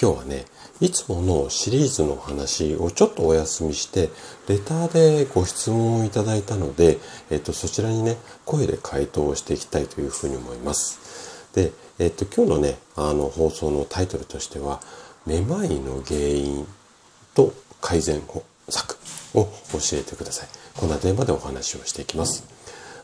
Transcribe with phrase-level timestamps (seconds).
[0.00, 0.44] 今日はね
[0.80, 4.10] いつものシリーズのお話をちょっとお休みして、
[4.48, 6.98] レターでご質問をいただいたので、
[7.30, 11.50] えっと、そちらにね、声で回答をしていきたいというふうに思います。
[11.52, 14.80] で、えっと、今日のね、あの、放送のタイトルとしては、
[15.26, 16.64] めまいの原因
[17.34, 18.22] と改善
[18.68, 18.98] 策
[19.34, 19.50] を教
[19.94, 20.48] えてください。
[20.76, 22.57] こんなテーマでお話をしていきます。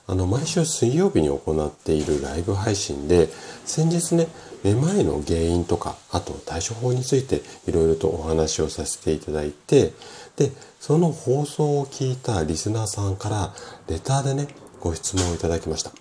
[0.07, 3.29] あの、毎週水曜日に行っているライブ配信で、
[3.65, 4.29] 先日ね、
[4.63, 9.93] めまいの原因とか、あと対処法についていろいろとお話をさせていただいて、
[10.37, 13.55] で、その放送を聞いたリスナーさんから
[13.89, 14.49] レターでね、
[14.81, 15.93] ご質問をいただきました。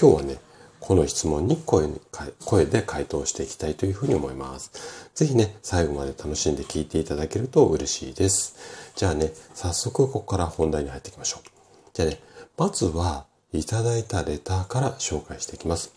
[0.00, 0.38] 今日はね、
[0.80, 2.00] この質問に声に
[2.44, 5.10] 声で回答していきたいというふうに思います。
[5.14, 8.56] ぜひね、最後まで楽しんで聞いていただけると嬉しいです。
[8.94, 11.48] じゃあね、早速ここから本題に入っていきましょう。
[11.92, 12.20] じゃあね、
[12.56, 15.92] まずはいただいたレターから紹介していきます。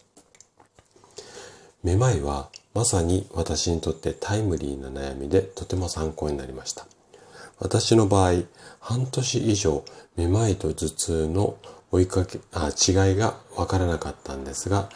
[1.83, 6.85] めまいはまさに私にとってタイムリーな悩みでとても参考になりました。
[7.59, 8.43] 私の場合、
[8.79, 9.83] 半年以上
[10.15, 11.57] めまいと頭痛の
[11.91, 14.89] 追いかけ、あ、違いがわからなかったんですが、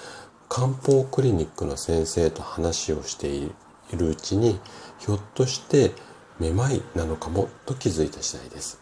[0.47, 3.51] 漢方クリニックの先生と話をしてい
[3.91, 4.59] るうちに、
[4.99, 5.91] ひょっとして
[6.39, 8.79] めまいなのかもと気づいた次第です。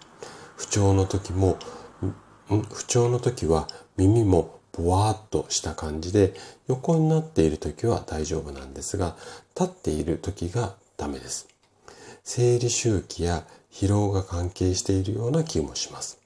[0.55, 1.57] 不調の時も、
[2.47, 6.33] 不調の時は耳もぼわーっとした感じで
[6.67, 9.15] 横になっている時は大丈夫なんですが
[9.59, 11.47] 立っている時がダメです。
[12.23, 16.19] 生理周期や疲労が関係しているような気もします。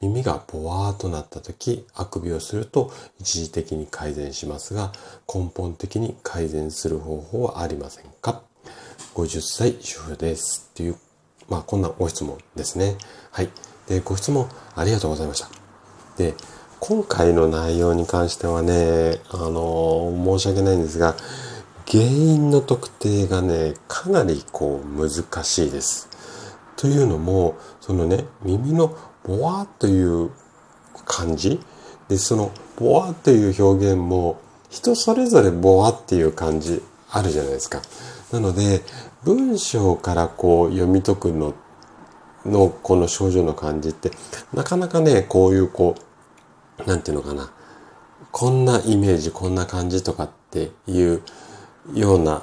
[0.00, 4.92] 耳がぼわーっとなった時あくびをすると一時的に改善しますが
[5.32, 8.42] 根本的に改善する方法はありませんか
[9.14, 10.96] ?50 歳主婦ですっていう
[11.48, 12.96] まあこんなご質問ですね。
[13.30, 13.50] はい。
[13.88, 15.48] で、ご質問ありがとうございました。
[16.16, 16.34] で、
[16.80, 21.14] 今回の内容に関してはね、あの、申し訳ないんですが、
[21.90, 26.08] 原因の特定がね、かなりこう難しいです。
[26.76, 30.30] というのも、そのね、耳のボワーという
[31.04, 31.60] 感じ？
[32.08, 34.40] で、そのボワーという表現も
[34.70, 37.80] 人それぞれボワっていう感じあるじゃないですか。
[38.32, 38.82] なので、
[39.22, 41.54] 文章からこう読み解くのっ
[42.44, 44.10] のこの症状の感じって、
[44.52, 45.94] なかなかね、こういうこ
[46.78, 47.52] う、なんていうのかな、
[48.30, 51.22] こんなイメージ、こんな感じとかっていう
[51.94, 52.42] ような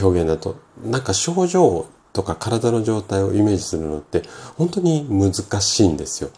[0.00, 4.22] 表現だと、なんか症状とか体の状態をイメージするのって
[4.56, 6.30] 本当に難しいんですよ。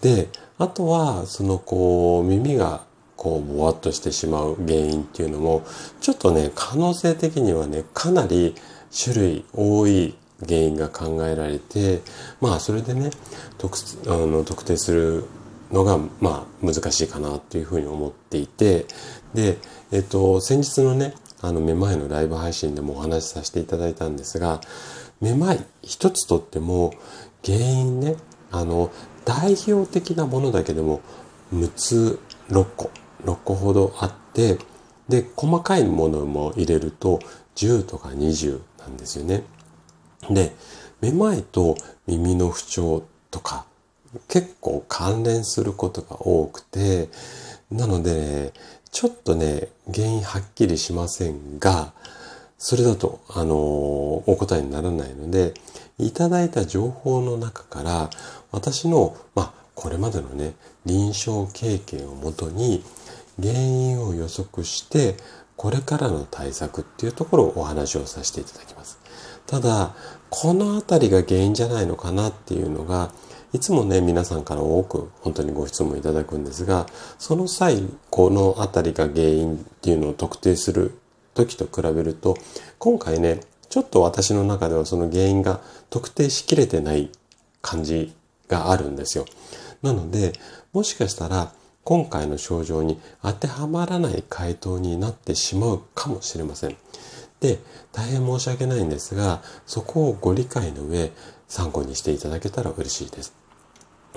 [0.00, 2.82] で、あとは、そのこう、耳が
[3.16, 5.62] こう、ぼわっとしてしまう原因っていうのも、
[6.00, 8.54] ちょっとね、可能性的にはね、かなり
[8.92, 10.16] 種類多い
[10.46, 12.00] 原因が考えられて、
[12.40, 13.10] まあ、それでね、
[13.58, 15.24] 特あの特定する
[15.70, 18.86] のが、まあ、難しいかなっていうふうに思っていて、
[19.34, 19.58] で、
[19.90, 24.60] えっと、先日のね、あの、めまいのライブ配信でもお話しさせていただいたんですが、
[25.20, 26.92] めまい一つとっても、
[27.44, 28.16] 原因ね、
[28.50, 28.90] あの、
[29.24, 31.00] 代表的なものだけでも、
[31.52, 32.90] 6つ、6個、
[33.24, 34.58] 6個ほどあって、
[35.08, 37.20] で、細かいものも入れると、
[37.56, 39.44] 10とか20なんですよね。
[40.30, 40.54] で、
[41.00, 43.66] めまいと耳の不調とか、
[44.28, 47.08] 結構関連することが多くて、
[47.70, 48.52] なので、ね、
[48.90, 51.92] ちょっとね、原因はっきりしませんが、
[52.58, 55.54] それだと、あのお答えにならないので、
[55.98, 58.10] いただいた情報の中から、
[58.50, 62.84] 私の、まあ、これまでのね、臨床経験をもとに、
[63.40, 65.16] 原因を予測して、
[65.56, 68.98] これからの対策っていうところをお話をさせていただきます。
[69.46, 69.94] ただ、
[70.34, 73.12] このあたりが原因じゃないのかなっていうのが、
[73.52, 76.86] いつもね、皆さんから多く本当にご質問いただくんですが、
[77.18, 80.98] その際、このあたりが原因っていうのを特定する
[81.34, 82.38] 時と比べると、
[82.78, 87.10] 今回ね、ちょっと私の中ではその原因が特定しきれてない
[87.60, 88.14] 感じ
[88.48, 89.26] があるんですよ。
[89.82, 90.32] なので、
[90.72, 91.52] もしかしたら
[91.84, 96.76] 今回の症状に当てはまらない回答になってしまうかもしれません。
[97.42, 97.58] で、
[97.92, 101.12] 大変申し訳ないんですが、そこをご理解の上、
[101.48, 103.34] 参考にしていただけたら嬉しいです。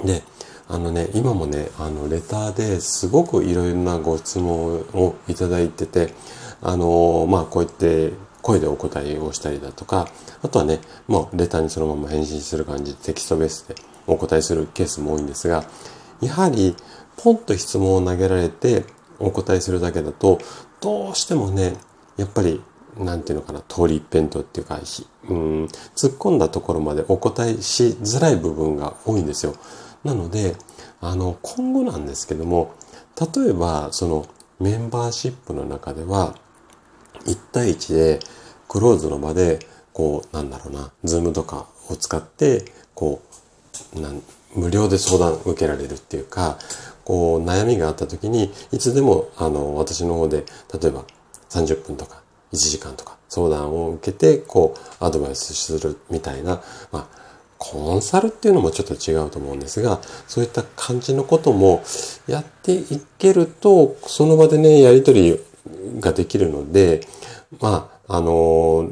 [0.05, 0.21] で、
[0.67, 6.13] あのね、今もね、あの、レターですごくいろいろなご質問をいただいてて、
[6.61, 8.13] あの、まあ、こうやって
[8.43, 10.07] 声でお答えをしたりだとか、
[10.43, 13.75] あとはね、もうレターにそのまま返信する感じでテキストベースで
[14.05, 15.65] お答えするケースも多いんですが、
[16.21, 16.75] やはり、
[17.17, 18.85] ポポンと質問を投げられて
[19.19, 20.37] お答えするだけだと、
[20.79, 21.75] どうしてもね、
[22.17, 22.61] やっぱり、
[22.97, 24.79] なんていうのかな、通り一辺倒っていうか、
[25.29, 25.65] うん、
[25.95, 29.55] 突っ込んだところまでお答えしづらい部分が多いんですよ。
[30.03, 30.55] なので、
[31.01, 32.73] あの、今後なんですけども、
[33.19, 34.25] 例えば、その
[34.59, 36.35] メンバーシップの中では、
[37.25, 38.19] 1対1で
[38.67, 39.59] クローズの場で、
[39.93, 43.21] こう、なんだろうな、ズームとかを使って、こ
[43.95, 44.21] う、なん
[44.55, 46.57] 無料で相談受けられるっていうか、
[47.03, 50.45] こう、悩みがあった時に、いつでも、あの、私の方で、
[50.81, 51.03] 例えば
[51.49, 52.21] 30分とか
[52.53, 56.61] 1時間とか相談を受けて、こう、アドバイスするみたいな、
[56.91, 57.25] まあ、
[57.57, 61.83] コンサルっていうのもちょっと違うと思うんですが、そういった感じのことも
[62.27, 65.39] やっていけると、その場でね、やりとり
[65.99, 67.01] ができるので、
[67.59, 68.89] まあ、あの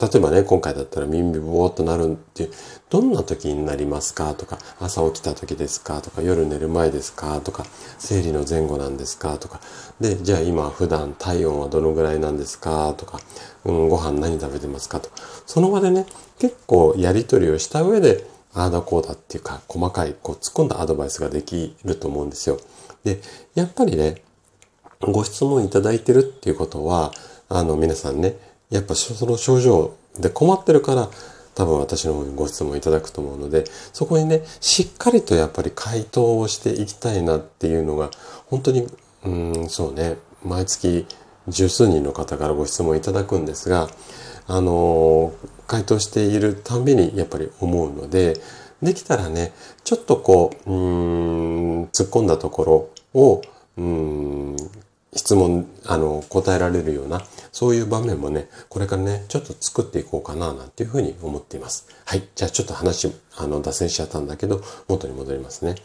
[0.00, 2.50] 例えばね、今回だったら耳ぼーっとなるっていう、
[2.90, 7.64] どんな時になりますかとか、朝起きた時ですかとか、夜寝る前ですかとか、
[7.98, 9.60] 生理の前後なんですかとか、
[10.00, 13.20] で、じゃあ今普段体温はどのぐらいなんですかとか、
[13.64, 16.06] うん、ご飯何食べてますかとか、その場でね、
[16.38, 22.58] 結構やり取りをした上で、ああだこうだっていうか、細かい、こう突っ込んだアドバイスができると思うんですよ。
[23.04, 23.20] で、
[23.54, 24.22] やっぱりね、
[25.00, 27.12] ご質問いただいてるっていうことは、
[27.48, 28.36] あの、皆さんね、
[28.70, 31.08] やっぱその症状で困ってるから、
[31.54, 38.10] 多分私の方にご質問いただくと思うので、そこにね、しっかりとやっぱり回答をしていきたいなっていうのが、
[38.46, 38.88] 本当に、
[39.24, 41.06] うん、そうね、毎月
[41.48, 43.88] 十数人の方からご質問いただくんですが、
[44.46, 45.32] あの、
[45.66, 48.40] 回答しているたんびにやっぱり思うので、
[48.82, 49.52] できたらね、
[49.84, 53.42] ちょっとこう、うん、突っ込んだところを、
[53.78, 54.56] うん、
[55.14, 57.22] 質問、あの、答えられるような、
[57.54, 61.86] そういう場面もね、これからね、ちょっと作っていこうかな、なんていうふうに思っています。
[62.04, 62.28] はい。
[62.34, 65.76] じゃあちょっと話、あの、脱線しちゃったんだけど、元に戻りますね。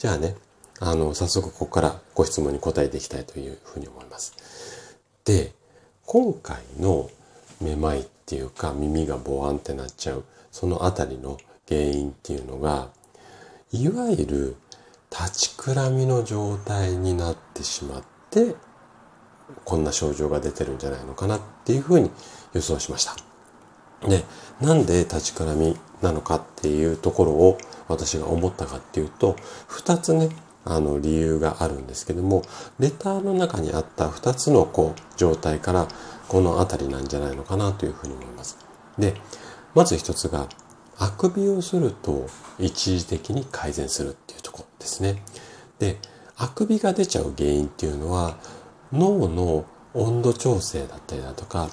[0.00, 0.34] じゃあね、
[0.80, 4.34] あの、早速ここからご質問に答えていきたいというふうに思います。
[5.24, 5.52] で、
[6.06, 7.08] 今回の
[7.60, 11.38] めまいっていうか耳がボワンってなっちゃう、そのあたりの
[11.68, 12.90] 原因っていうのが、
[13.70, 14.56] いわゆる
[15.08, 18.56] 立ちくらみの状態になってしまって、
[19.64, 22.10] こんな症状が出てるんじゃないのかなっていうふうに
[22.54, 23.14] 予想しました。
[24.08, 24.24] で、
[24.60, 27.58] なんで立ちくらみなのかっていうところを
[27.88, 30.30] 私が思ったかっていうと、二つね、
[30.64, 32.42] あの理由があるんですけども、
[32.78, 35.88] レターの中にあった二つのこう状態から
[36.28, 38.58] この辺りなんじゃないのかなというふうに思います。
[38.98, 39.14] で、
[39.74, 40.48] まず一つが、
[40.98, 42.26] あくびをすると
[42.58, 45.22] 一時的に改善するっていうところですね。
[45.78, 45.98] で、
[46.36, 48.36] あくびが出ちゃう原因っていうのは
[48.92, 51.68] 脳の温度調整だったりだとか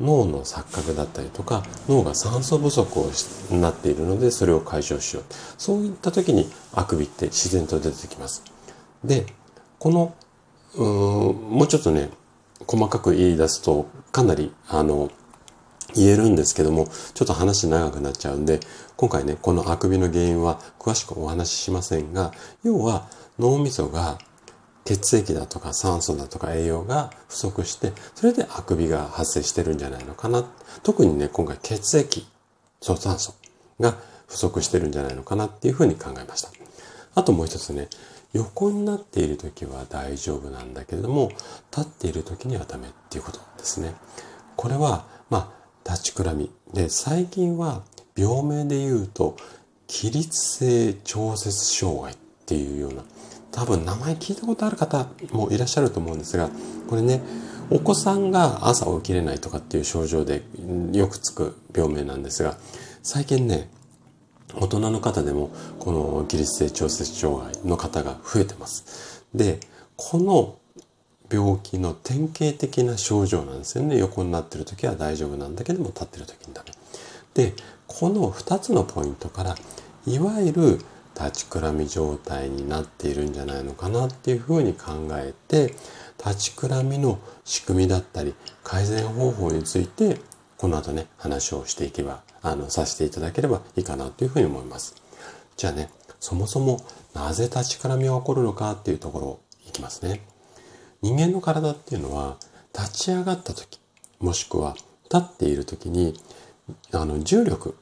[0.00, 3.10] 脳の錯覚だったりとか脳が酸素不足を
[3.54, 5.24] なっているのでそれを解消しよう。
[5.58, 8.42] そういった時にあくびって自然と出てきます。
[9.04, 9.26] で
[9.78, 10.14] この
[10.74, 12.10] うーんもうちょっとね
[12.66, 15.10] 細かく言い出すとかなりあの
[15.94, 18.60] 言えるんですけどもちょっと話長くなっちゃうんで
[18.96, 22.32] 今回ねこのあくびの原因は詳しくお話ししませんが
[22.62, 23.08] 要は
[23.38, 24.18] 脳みそが
[24.90, 30.44] 血液だとか酸素だとか栄養が不足して、それであくびが発生してるんじゃないのかな。
[30.82, 32.26] 特にね、今回血液、
[32.80, 33.34] そう酸素
[33.78, 33.96] が
[34.26, 36.50] 不足してるんじゃないのかなっていうふうに考えました。
[37.14, 37.88] あともう一つね、
[38.32, 41.30] 横になっている時は大丈夫なんだけれども、
[41.70, 43.94] 立っている時にはダメっていうことですね。
[44.56, 45.52] これは、ま
[45.84, 46.50] あ、立ちくらみ。
[46.74, 47.82] で、最近は
[48.16, 49.36] 病名で言うと、
[49.86, 53.04] 起立性調節障害っていうような、
[53.52, 56.50] 多分名前聞いたことある方もいらっしゃると思うんですが、
[56.88, 57.20] これね、
[57.70, 60.42] お子さんが朝起きれないとかっていう症状で
[60.92, 62.56] よくつく病名なんですが、
[63.02, 63.70] 最近ね、
[64.54, 69.24] 大人の方でもこの起立性調節障害の方が増えてます。
[69.34, 69.60] で、
[69.96, 70.56] この
[71.30, 73.96] 病気の典型的な症状なんですよね。
[73.98, 76.72] 横になってる時は大丈夫なんだけども立ってる時にダメ。
[77.34, 77.54] で、
[77.86, 79.54] この2つのポイントから、
[80.06, 80.80] いわゆる
[81.18, 85.74] 立ちくらみ状態になっているんじゃないのかなっていうふうに考えて
[86.18, 90.20] 立ちくらみの仕組みだったり改善方法について
[90.56, 94.94] この後ね話をしていけばあのさせていただければいいかなというふうに思います。
[95.56, 95.90] じゃあね
[96.20, 96.80] そもそも
[97.14, 100.22] なぜ立ちくらみが起こるのかっていうところいきますね。
[101.02, 102.36] 人間の体っていうのは
[102.78, 103.80] 立ち上がった時
[104.18, 104.76] もしくは
[105.12, 106.14] 立っている時に
[106.92, 107.76] あの重力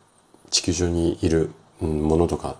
[0.51, 2.57] 地球上にいるものとか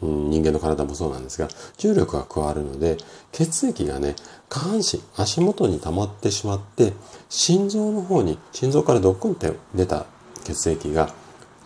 [0.00, 2.96] 人間の体もそうなんですが、重力が加わるので、
[3.32, 4.16] 血液がね、
[4.48, 6.92] 下半身、足元に溜まってしまって、
[7.28, 10.06] 心臓の方に、心臓からドッコンって出た
[10.44, 11.12] 血液が、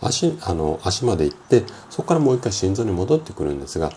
[0.01, 3.93] 足、あの、足まで行って、そこからもう一回心臓に戻ってくるんですが、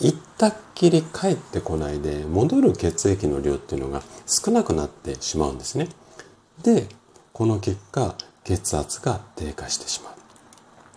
[0.00, 5.88] 行ったっきり帰ってこないで戻る血液の量っていうのが少なくなってしまうんですね。
[6.62, 6.88] で、
[7.32, 10.14] この結果血圧が低下してしま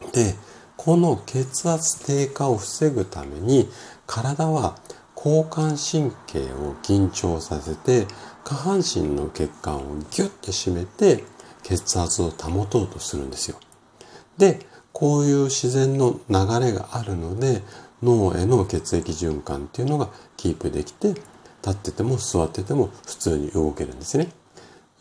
[0.07, 0.11] う。
[0.11, 0.35] で、
[0.77, 3.67] この血圧低下を防ぐために
[4.05, 4.77] 体は
[5.15, 8.05] 交感神経を緊張させて
[8.43, 9.79] 下半身の血管を
[10.11, 11.23] ギュッと締めて
[11.63, 13.57] 血圧を保とうとするんですよ。
[14.37, 14.59] で、
[14.93, 17.61] こういう自然の流れがあるので
[18.01, 21.23] 脳への血液循環っていうのがキープできて立
[21.69, 24.29] ってても座ってても普通に動けるんですね。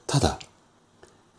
[0.06, 0.38] ただ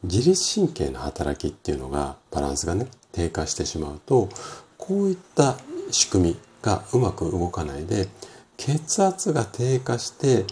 [0.03, 2.87] 自律神経の働きっていうのがバランスがね
[3.17, 4.29] 低下してしまうと
[4.77, 5.57] こういった
[5.89, 8.07] 仕組みがうまく動かないで
[8.57, 10.45] 血圧が低下して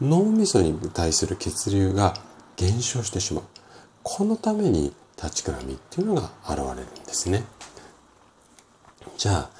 [0.00, 2.14] 脳みそに対する血流が
[2.56, 3.44] 減少してしまう。
[4.02, 7.44] このために立ちくらみっていうのが現れるんですね。
[9.16, 9.50] じゃあ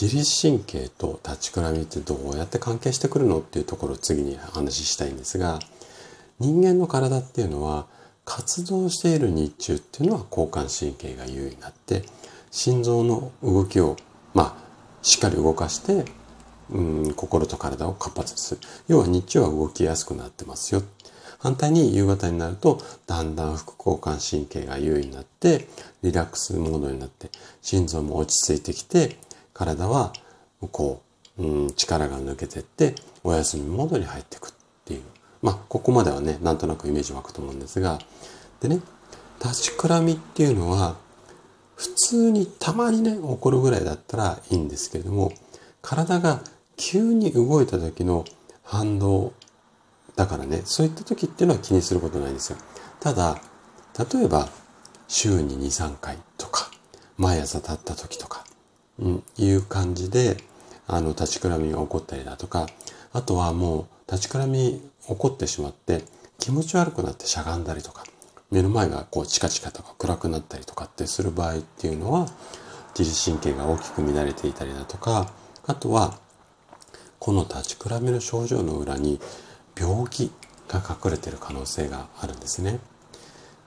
[0.00, 5.58] 自律神経と立ちくらみってどうやって関係してくるのっていうところを次に話したいんですが
[6.40, 7.86] 人間の体っていうのは
[8.24, 12.02] 活動している日中っていうのは交感神経が優位になって
[12.50, 13.96] 心臓の動きを
[14.34, 16.04] まあしっかり動かして
[16.70, 18.60] うん心と体を活発にする。
[18.88, 20.82] 要は日中は動きやすくなってますよ。
[21.38, 25.66] 反対に夕方になるとだんだん副交感神経が優位になって
[26.02, 29.16] リラックスモードになって心臓も落ち着いてきて
[29.52, 30.12] 体は
[30.70, 31.02] こ
[31.38, 34.52] う、うん、力が抜けてってお休みモードに入っていくっ
[34.84, 35.02] ていう。
[35.42, 37.98] まあ、ここまではね、なんとなくイメージ湧くと思うんですが、
[38.60, 38.80] でね、
[39.44, 40.96] 立ちくらみっていうのは、
[41.74, 45.32] 普通にたまにね、起こるぐらいだったらいいんですけれども、
[45.80, 46.40] 体が
[46.76, 48.24] 急に動いた時の
[48.62, 49.32] 反動
[50.16, 52.58] だからね、そういった時っていうのは気にすることないんですよ。
[53.00, 53.40] ただ、
[54.12, 54.48] 例えば、
[55.08, 56.70] 週に2、3回とか、
[57.16, 58.44] 毎朝立った時とか、
[58.98, 60.36] うん、いう感じで、
[60.86, 62.66] あの、立ちくらみが起こったりだとか、
[63.12, 66.04] あとはもう、立ちくらみ起こってしまって
[66.38, 68.04] 気持ち悪くなってしゃがんだりとか
[68.50, 72.28] 目の前がこうチカチカとか暗くなったりとかってする場合っていうのは
[72.98, 75.32] 自律神経が大きく乱れていたりだとか
[75.66, 76.18] あとは
[77.18, 79.20] この立ちくらみの症状の裏に
[79.78, 80.30] 病気
[80.68, 82.80] が隠れてる可能性があるんですね。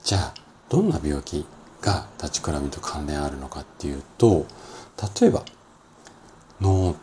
[0.04, 0.34] じゃあ
[0.68, 1.46] どんな病気
[1.80, 4.46] が立ちくらみと関連あるのかっていうと
[5.20, 5.44] 例えば
[6.60, 6.94] 脳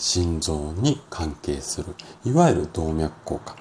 [0.00, 3.56] 心臓に関係するいわゆる動脈硬化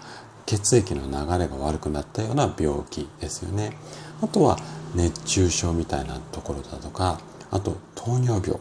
[0.45, 3.73] 血液の流れが悪くなったような病気ですよね。
[4.21, 4.57] あとは
[4.95, 7.19] 熱中症みたいなところだとか
[7.51, 8.59] あと糖尿病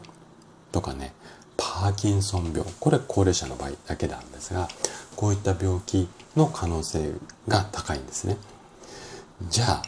[0.72, 1.14] とかね
[1.56, 4.68] パーキンソン病これ高齢者の場合だけなんですが
[5.16, 7.12] こういった病気の可能性
[7.46, 8.36] が高いんですね。
[9.48, 9.82] じゃあ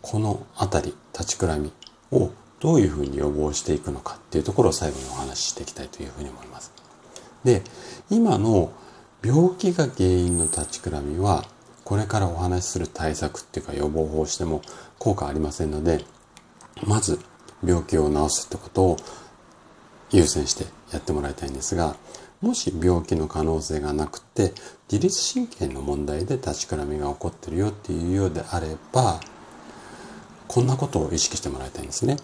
[0.00, 1.70] この辺り立ちくらみ
[2.12, 6.72] をどういうふうに予防していくのかっていうところを最後にお話ししていきたいというふうに思います。
[7.46, 7.62] で
[8.10, 8.72] 今の
[9.24, 11.44] 病気が原因の立ちくらみは
[11.84, 14.60] これからお話しする対策っていうか予防法をしても
[14.98, 16.04] 効果ありませんので
[16.84, 17.20] まず
[17.64, 18.96] 病気を治すってことを
[20.10, 21.96] 優先してやってもらいたいんですが
[22.42, 24.52] もし病気の可能性がなくて
[24.90, 29.20] 自律神経の問題で立ちくらみが起こってるよっていうようであれば
[30.48, 32.16] こんなことを意識してもらいたいんですね。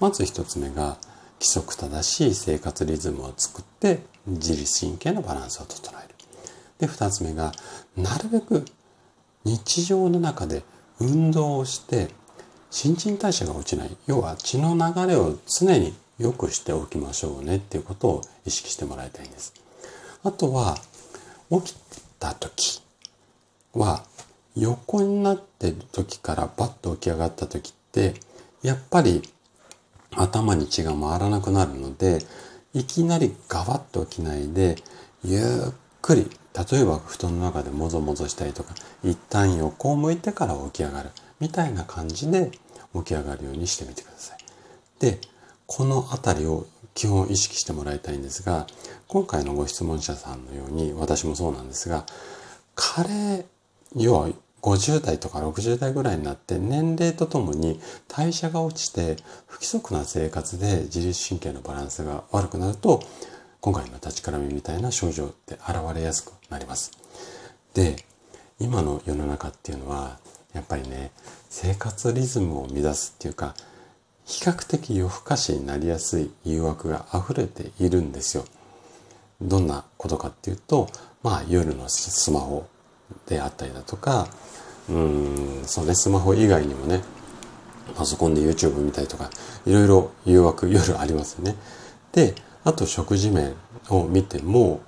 [0.00, 0.96] まず一つ目が
[1.40, 6.14] 規則正しい生活リズムを作って自律神経のバランスを整える。
[6.78, 7.52] で、二つ目が、
[7.96, 8.64] なるべく
[9.44, 10.62] 日常の中で
[11.00, 12.08] 運動をして
[12.70, 13.96] 新陳代謝が落ちない。
[14.06, 19.54] 要は血の流れを常に良くしておきましょうねっていうことを意識してもらいたいんです。
[20.24, 20.76] あとは、
[21.50, 21.76] 起き
[22.18, 22.82] た時
[23.72, 24.04] は、
[24.56, 28.14] 横になってる時からバッと起き上がった時って、
[28.62, 29.22] やっぱり
[30.14, 32.18] 頭に血が回らなくなるので、
[32.74, 34.76] いきなりガバッと起きないで、
[35.24, 35.72] ゆっ
[36.02, 36.30] くり、
[36.70, 41.10] 例えば布団の中でもぞもぞしたりとか、一旦横を向いてから起き上がる、
[41.40, 42.50] みたいな感じで
[42.94, 44.38] 起き上がるようにしてみてください。
[45.00, 45.20] で、
[45.66, 48.66] この辺りを基本意識してもらいたいんですが、
[49.06, 52.04] 今回のご質問者さんのように、私もそうなんですが、
[52.74, 53.44] 加齢、
[53.96, 54.28] 要は
[54.62, 63.02] 50代とか60代ぐらいになって年齢とともに代謝が落ちて不規則な生活で自律神経のバランスが悪くなると
[63.60, 66.92] 今回の立ちくらみみたいな症状って現れやすくなります。
[67.74, 67.96] で、
[68.60, 70.18] 今の世の中っていうのは
[70.52, 71.10] やっぱりね
[71.48, 73.54] 生活リズムを乱すっていうか
[74.24, 78.44] 比較的夜更かしになりやすい誘惑が溢れているんですよ。
[79.40, 80.88] どんなことかっていうと、
[81.22, 82.66] まあ夜のスマホ
[83.26, 84.28] であったりだとか、
[84.88, 87.02] うん、そうね、スマホ以外にもね、
[87.94, 89.30] パソコンで YouTube 見たりとか、
[89.66, 91.56] いろいろ誘惑夜ありますよね。
[92.12, 92.34] で、
[92.64, 93.54] あと食事面
[93.90, 94.80] を見ても、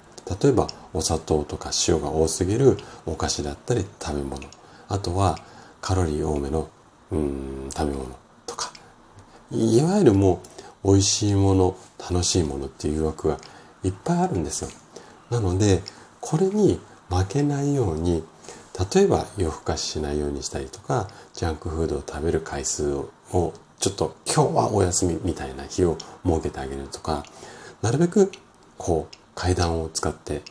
[0.42, 4.42] 例えばお砂糖とか塩が多すぎるお菓子だったり食べ物。
[4.88, 5.38] あとは
[5.80, 6.68] カロリー多めの
[7.10, 8.06] うん食べ物
[8.46, 8.72] とか。
[9.50, 10.42] いわゆるも
[10.84, 13.38] う美味しいもの楽しいものっていう誘惑が
[13.82, 14.70] いっぱいあるんですよ。
[15.30, 15.82] なので
[16.20, 18.24] これに負けないように
[18.94, 23.10] 例えば夜更かししないようにしたりとかジャンクフードを食べる回数を
[23.78, 27.24] ちょっと今日はお休みみたいな日を設けてあげるとか
[27.82, 28.30] なるべく
[28.78, 30.42] こう階段を使って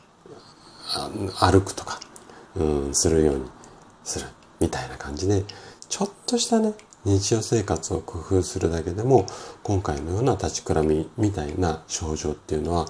[1.39, 1.99] 歩くとか
[2.55, 3.45] うんするように
[4.03, 4.27] する
[4.59, 5.43] みたいな感じで
[5.87, 6.73] ちょっとしたね
[7.05, 9.25] 日常生活を工夫するだけでも
[9.63, 12.87] 今回のような立ちくらみみたいな症状っていうのは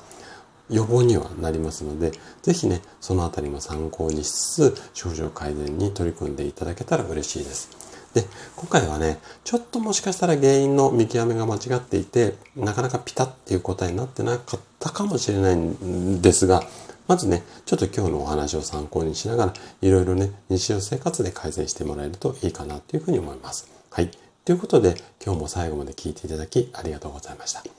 [0.70, 2.12] 予防にはなりますので、
[2.42, 7.70] ぜひね、そのあたりも参考にしつつ、症状改善に取り組んでいただけたら嬉しいです。
[8.14, 16.64] で、今回はね、ちょっともしかしたら原因の見極めが間違っていて、なかなかピタッっていう答えになってなかったかもしれないんですが、
[17.08, 23.68] まずね、ちょっと今日のお話を参考にしながら、いろいろね、日常生活で改善してもらえるといいかなというふうに思います。
[23.90, 24.12] はい。
[24.46, 27.79] ということで、今日も最後まで聞いていただきありがとうございました。